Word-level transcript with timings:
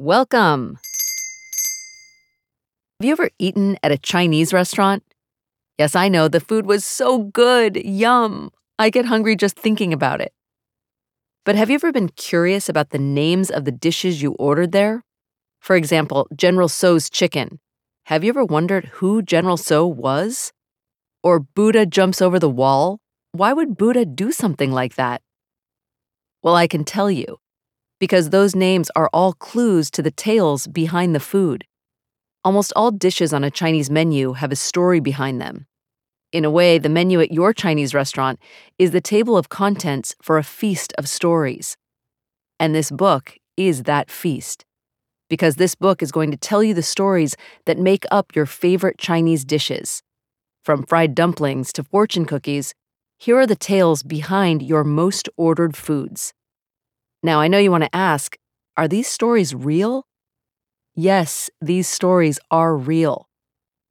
Welcome. 0.00 0.78
Have 3.00 3.06
you 3.06 3.10
ever 3.10 3.30
eaten 3.40 3.76
at 3.82 3.90
a 3.90 3.98
Chinese 3.98 4.52
restaurant? 4.52 5.02
Yes, 5.76 5.96
I 5.96 6.08
know, 6.08 6.28
the 6.28 6.38
food 6.38 6.66
was 6.66 6.84
so 6.84 7.24
good. 7.24 7.84
Yum. 7.84 8.52
I 8.78 8.90
get 8.90 9.06
hungry 9.06 9.34
just 9.34 9.56
thinking 9.56 9.92
about 9.92 10.20
it. 10.20 10.32
But 11.44 11.56
have 11.56 11.68
you 11.68 11.74
ever 11.74 11.90
been 11.90 12.10
curious 12.10 12.68
about 12.68 12.90
the 12.90 12.98
names 13.00 13.50
of 13.50 13.64
the 13.64 13.72
dishes 13.72 14.22
you 14.22 14.36
ordered 14.38 14.70
there? 14.70 15.02
For 15.60 15.74
example, 15.74 16.28
General 16.32 16.68
Tso's 16.68 17.10
chicken. 17.10 17.58
Have 18.06 18.22
you 18.22 18.28
ever 18.28 18.44
wondered 18.44 18.84
who 19.00 19.20
General 19.20 19.56
Tso 19.56 19.84
was? 19.84 20.52
Or 21.24 21.40
Buddha 21.40 21.86
jumps 21.86 22.22
over 22.22 22.38
the 22.38 22.48
wall? 22.48 23.00
Why 23.32 23.52
would 23.52 23.76
Buddha 23.76 24.06
do 24.06 24.30
something 24.30 24.70
like 24.70 24.94
that? 24.94 25.22
Well, 26.40 26.54
I 26.54 26.68
can 26.68 26.84
tell 26.84 27.10
you, 27.10 27.38
because 27.98 28.30
those 28.30 28.54
names 28.54 28.90
are 28.94 29.10
all 29.12 29.32
clues 29.32 29.90
to 29.90 30.02
the 30.02 30.10
tales 30.10 30.66
behind 30.66 31.14
the 31.14 31.20
food. 31.20 31.64
Almost 32.44 32.72
all 32.76 32.90
dishes 32.90 33.32
on 33.32 33.44
a 33.44 33.50
Chinese 33.50 33.90
menu 33.90 34.34
have 34.34 34.52
a 34.52 34.56
story 34.56 35.00
behind 35.00 35.40
them. 35.40 35.66
In 36.30 36.44
a 36.44 36.50
way, 36.50 36.78
the 36.78 36.88
menu 36.88 37.20
at 37.20 37.32
your 37.32 37.52
Chinese 37.52 37.94
restaurant 37.94 38.38
is 38.78 38.90
the 38.90 39.00
table 39.00 39.36
of 39.36 39.48
contents 39.48 40.14
for 40.22 40.38
a 40.38 40.44
feast 40.44 40.92
of 40.98 41.08
stories. 41.08 41.76
And 42.60 42.74
this 42.74 42.90
book 42.90 43.36
is 43.56 43.84
that 43.84 44.10
feast. 44.10 44.64
Because 45.28 45.56
this 45.56 45.74
book 45.74 46.02
is 46.02 46.12
going 46.12 46.30
to 46.30 46.36
tell 46.36 46.62
you 46.62 46.74
the 46.74 46.82
stories 46.82 47.36
that 47.66 47.78
make 47.78 48.04
up 48.10 48.34
your 48.34 48.46
favorite 48.46 48.98
Chinese 48.98 49.44
dishes. 49.44 50.02
From 50.62 50.84
fried 50.84 51.14
dumplings 51.14 51.72
to 51.72 51.82
fortune 51.82 52.24
cookies, 52.24 52.74
here 53.18 53.38
are 53.38 53.46
the 53.46 53.56
tales 53.56 54.02
behind 54.02 54.62
your 54.62 54.84
most 54.84 55.28
ordered 55.36 55.76
foods. 55.76 56.34
Now, 57.22 57.40
I 57.40 57.48
know 57.48 57.58
you 57.58 57.70
want 57.70 57.84
to 57.84 57.96
ask 57.96 58.36
are 58.76 58.88
these 58.88 59.08
stories 59.08 59.54
real? 59.54 60.06
Yes, 60.94 61.50
these 61.60 61.88
stories 61.88 62.38
are 62.50 62.76
real. 62.76 63.28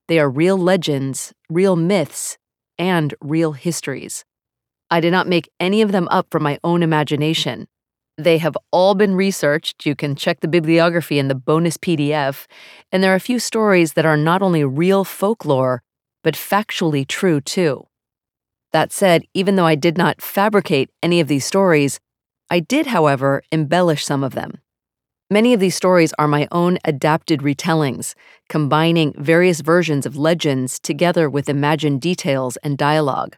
They 0.07 0.19
are 0.19 0.29
real 0.29 0.57
legends, 0.57 1.33
real 1.49 1.75
myths, 1.75 2.37
and 2.77 3.13
real 3.19 3.51
histories. 3.51 4.23
I 4.89 5.01
did 5.01 5.11
not 5.11 5.27
make 5.27 5.49
any 5.59 5.81
of 5.81 5.91
them 5.91 6.07
up 6.09 6.27
from 6.31 6.43
my 6.43 6.57
own 6.63 6.81
imagination. 6.81 7.67
They 8.17 8.37
have 8.37 8.57
all 8.71 8.95
been 8.95 9.15
researched. 9.15 9.85
You 9.85 9.95
can 9.95 10.15
check 10.15 10.39
the 10.39 10.47
bibliography 10.47 11.19
in 11.19 11.27
the 11.27 11.35
bonus 11.35 11.77
PDF. 11.77 12.45
And 12.91 13.03
there 13.03 13.11
are 13.11 13.15
a 13.15 13.19
few 13.19 13.39
stories 13.39 13.93
that 13.93 14.05
are 14.05 14.17
not 14.17 14.41
only 14.41 14.63
real 14.63 15.03
folklore, 15.03 15.83
but 16.23 16.35
factually 16.35 17.05
true 17.05 17.41
too. 17.41 17.87
That 18.71 18.91
said, 18.91 19.23
even 19.33 19.55
though 19.55 19.65
I 19.65 19.75
did 19.75 19.97
not 19.97 20.21
fabricate 20.21 20.89
any 21.03 21.19
of 21.19 21.27
these 21.27 21.45
stories, 21.45 21.99
I 22.49 22.59
did, 22.59 22.87
however, 22.87 23.43
embellish 23.51 24.05
some 24.05 24.23
of 24.23 24.33
them. 24.33 24.59
Many 25.29 25.53
of 25.53 25.59
these 25.59 25.75
stories 25.75 26.13
are 26.17 26.27
my 26.27 26.47
own 26.53 26.77
adapted 26.85 27.41
retellings, 27.41 28.13
combining 28.47 29.13
various 29.17 29.59
versions 29.59 30.05
of 30.05 30.15
legends 30.15 30.79
together 30.79 31.29
with 31.29 31.49
imagined 31.49 31.99
details 31.99 32.55
and 32.63 32.77
dialogue. 32.77 33.35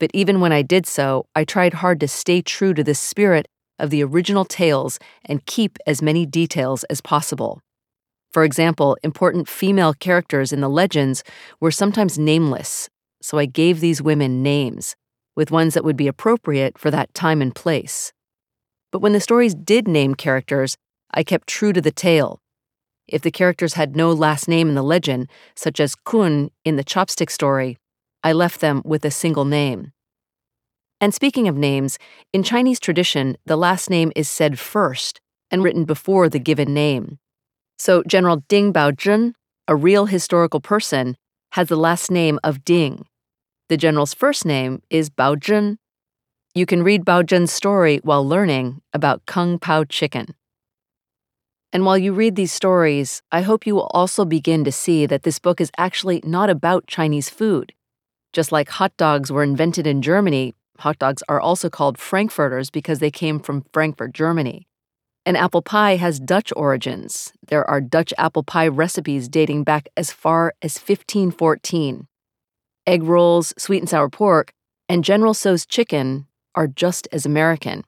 But 0.00 0.10
even 0.14 0.40
when 0.40 0.52
I 0.52 0.62
did 0.62 0.86
so, 0.86 1.26
I 1.34 1.44
tried 1.44 1.74
hard 1.74 2.00
to 2.00 2.08
stay 2.08 2.40
true 2.40 2.72
to 2.72 2.82
the 2.82 2.94
spirit 2.94 3.46
of 3.78 3.90
the 3.90 4.02
original 4.02 4.46
tales 4.46 4.98
and 5.26 5.44
keep 5.44 5.76
as 5.86 6.00
many 6.00 6.24
details 6.24 6.84
as 6.84 7.02
possible. 7.02 7.60
For 8.32 8.44
example, 8.44 8.96
important 9.02 9.48
female 9.48 9.92
characters 9.92 10.52
in 10.52 10.60
the 10.60 10.68
legends 10.70 11.24
were 11.60 11.70
sometimes 11.70 12.18
nameless, 12.18 12.88
so 13.20 13.38
I 13.38 13.44
gave 13.46 13.80
these 13.80 14.00
women 14.00 14.42
names, 14.42 14.96
with 15.36 15.50
ones 15.50 15.74
that 15.74 15.84
would 15.84 15.96
be 15.96 16.08
appropriate 16.08 16.78
for 16.78 16.90
that 16.90 17.12
time 17.12 17.42
and 17.42 17.54
place. 17.54 18.12
But 18.90 19.00
when 19.00 19.12
the 19.12 19.20
stories 19.20 19.54
did 19.54 19.86
name 19.86 20.14
characters, 20.14 20.76
I 21.12 21.22
kept 21.22 21.48
true 21.48 21.72
to 21.72 21.80
the 21.80 21.90
tale. 21.90 22.40
If 23.06 23.22
the 23.22 23.30
characters 23.30 23.74
had 23.74 23.96
no 23.96 24.12
last 24.12 24.48
name 24.48 24.68
in 24.68 24.74
the 24.74 24.82
legend, 24.82 25.28
such 25.54 25.80
as 25.80 25.94
Kun 25.94 26.50
in 26.64 26.76
the 26.76 26.84
chopstick 26.84 27.30
story, 27.30 27.78
I 28.22 28.32
left 28.32 28.60
them 28.60 28.82
with 28.84 29.04
a 29.04 29.10
single 29.10 29.44
name. 29.44 29.92
And 31.00 31.14
speaking 31.14 31.48
of 31.48 31.56
names, 31.56 31.98
in 32.32 32.42
Chinese 32.42 32.80
tradition, 32.80 33.36
the 33.46 33.56
last 33.56 33.88
name 33.88 34.12
is 34.16 34.28
said 34.28 34.58
first 34.58 35.20
and 35.50 35.62
written 35.62 35.84
before 35.84 36.28
the 36.28 36.40
given 36.40 36.74
name. 36.74 37.18
So 37.78 38.02
General 38.02 38.42
Ding 38.48 38.72
Baozhen, 38.72 39.34
a 39.68 39.76
real 39.76 40.06
historical 40.06 40.60
person, 40.60 41.16
has 41.52 41.68
the 41.68 41.76
last 41.76 42.10
name 42.10 42.38
of 42.42 42.64
Ding. 42.64 43.06
The 43.68 43.76
general's 43.76 44.12
first 44.12 44.44
name 44.44 44.82
is 44.90 45.08
Baozhen. 45.08 45.76
You 46.58 46.66
can 46.66 46.82
read 46.82 47.04
Baozhen's 47.04 47.52
story 47.52 48.00
while 48.02 48.26
learning 48.26 48.82
about 48.92 49.24
Kung 49.26 49.60
Pao 49.60 49.84
chicken. 49.84 50.34
And 51.72 51.84
while 51.84 51.96
you 51.96 52.12
read 52.12 52.34
these 52.34 52.50
stories, 52.50 53.22
I 53.30 53.42
hope 53.42 53.64
you 53.64 53.76
will 53.76 53.86
also 53.94 54.24
begin 54.24 54.64
to 54.64 54.72
see 54.72 55.06
that 55.06 55.22
this 55.22 55.38
book 55.38 55.60
is 55.60 55.70
actually 55.78 56.20
not 56.24 56.50
about 56.50 56.88
Chinese 56.88 57.30
food. 57.30 57.74
Just 58.32 58.50
like 58.50 58.70
hot 58.70 58.92
dogs 58.96 59.30
were 59.30 59.44
invented 59.44 59.86
in 59.86 60.02
Germany, 60.02 60.56
hot 60.80 60.98
dogs 60.98 61.22
are 61.28 61.40
also 61.40 61.70
called 61.70 61.96
Frankfurters 61.96 62.70
because 62.70 62.98
they 62.98 63.12
came 63.12 63.38
from 63.38 63.64
Frankfurt, 63.72 64.12
Germany. 64.12 64.66
And 65.24 65.36
apple 65.36 65.62
pie 65.62 65.94
has 65.94 66.18
Dutch 66.18 66.52
origins. 66.56 67.32
There 67.46 67.70
are 67.70 67.80
Dutch 67.80 68.12
apple 68.18 68.42
pie 68.42 68.66
recipes 68.66 69.28
dating 69.28 69.62
back 69.62 69.86
as 69.96 70.10
far 70.10 70.54
as 70.60 70.76
1514. 70.76 72.08
Egg 72.84 73.04
rolls, 73.04 73.54
sweet 73.56 73.78
and 73.78 73.88
sour 73.88 74.08
pork, 74.08 74.52
and 74.88 75.04
General 75.04 75.34
Tso's 75.34 75.64
chicken 75.64 76.26
are 76.54 76.66
just 76.66 77.08
as 77.12 77.26
American. 77.26 77.84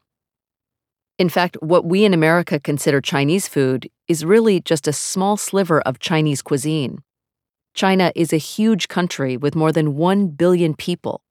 In 1.19 1.28
fact, 1.28 1.56
what 1.60 1.84
we 1.84 2.04
in 2.04 2.15
America 2.15 2.59
consider 2.59 3.00
Chinese 3.00 3.47
food 3.47 3.91
is 4.09 4.25
really 4.25 4.60
just 4.60 4.88
a 4.88 4.93
small 4.93 5.37
sliver 5.37 5.81
of 5.82 5.98
Chinese 5.98 6.41
cuisine. 6.41 7.03
China 7.75 8.10
is 8.16 8.32
a 8.32 8.38
huge 8.38 8.88
country 8.88 9.37
with 9.37 9.54
more 9.54 9.71
than 9.71 9.97
1 9.97 10.28
billion 10.28 10.75
people, 10.75 11.22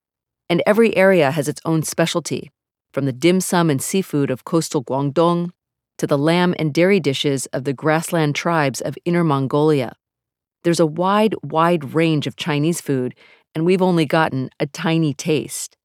and 0.49 0.61
every 0.65 0.95
area 0.95 1.31
has 1.31 1.47
its 1.47 1.61
own 1.65 1.83
specialty, 1.83 2.51
from 2.93 3.05
the 3.05 3.11
dim 3.11 3.41
sum 3.41 3.69
and 3.69 3.81
seafood 3.81 4.31
of 4.31 4.45
coastal 4.45 4.83
Guangdong 4.83 5.51
to 5.97 6.07
the 6.07 6.17
lamb 6.17 6.55
and 6.57 6.73
dairy 6.73 6.99
dishes 6.99 7.45
of 7.47 7.65
the 7.65 7.73
grassland 7.73 8.35
tribes 8.35 8.81
of 8.81 8.97
Inner 9.05 9.23
Mongolia. 9.23 9.93
There's 10.63 10.79
a 10.79 10.85
wide, 10.85 11.35
wide 11.43 11.93
range 11.93 12.27
of 12.27 12.35
Chinese 12.35 12.79
food, 12.79 13.15
and 13.53 13.65
we've 13.65 13.81
only 13.81 14.05
gotten 14.05 14.49
a 14.59 14.65
tiny 14.65 15.13
taste. 15.13 15.75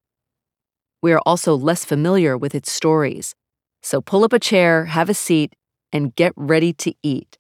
We 1.05 1.13
are 1.13 1.21
also 1.27 1.55
less 1.55 1.85
familiar 1.85 2.35
with 2.39 2.55
its 2.55 2.73
stories 2.73 3.35
so 3.83 4.01
pull 4.01 4.25
up 4.25 4.33
a 4.33 4.39
chair, 4.39 4.87
have 4.87 5.11
a 5.11 5.13
seat, 5.13 5.55
and 5.93 6.17
get 6.17 6.33
ready 6.35 6.73
to 6.73 6.95
eat. 7.03 7.37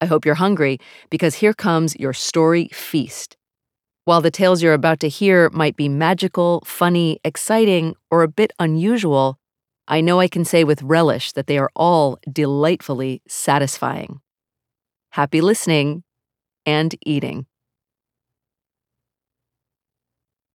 I 0.00 0.06
hope 0.06 0.24
you're 0.26 0.42
hungry 0.46 0.80
because 1.08 1.36
here 1.36 1.54
comes 1.54 1.94
your 1.94 2.12
story 2.12 2.68
feast. 2.72 3.36
While 4.06 4.22
the 4.22 4.32
tales 4.32 4.60
you're 4.60 4.74
about 4.74 4.98
to 4.98 5.08
hear 5.08 5.48
might 5.50 5.76
be 5.76 5.88
magical, 5.88 6.64
funny, 6.66 7.20
exciting, 7.22 7.94
or 8.10 8.24
a 8.24 8.28
bit 8.40 8.52
unusual, 8.58 9.38
I 9.86 10.00
know 10.00 10.18
I 10.18 10.26
can 10.26 10.44
say 10.44 10.64
with 10.64 10.82
relish 10.82 11.30
that 11.34 11.46
they 11.46 11.58
are 11.58 11.70
all 11.76 12.18
delightfully 12.28 13.22
satisfying. 13.28 14.18
Happy 15.10 15.40
listening 15.40 16.02
and 16.66 16.92
eating. 17.06 17.46